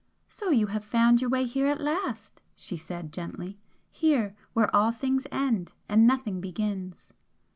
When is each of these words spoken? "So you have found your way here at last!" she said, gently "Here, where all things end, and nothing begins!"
"So 0.27 0.49
you 0.49 0.65
have 0.65 0.83
found 0.83 1.21
your 1.21 1.29
way 1.29 1.45
here 1.45 1.67
at 1.67 1.79
last!" 1.79 2.41
she 2.55 2.75
said, 2.75 3.13
gently 3.13 3.59
"Here, 3.91 4.35
where 4.53 4.75
all 4.75 4.91
things 4.91 5.27
end, 5.31 5.73
and 5.87 6.07
nothing 6.07 6.41
begins!" 6.41 7.13